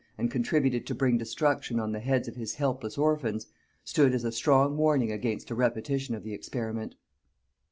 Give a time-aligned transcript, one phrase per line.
[0.17, 3.45] and contributed to bring destruction on the heads of his helpless orphans,
[3.83, 6.95] stood as a strong warning against a repetition of the experiment.